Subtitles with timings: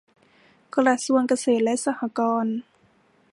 [0.75, 2.57] กระทรวงเกษตรและสหกรณ์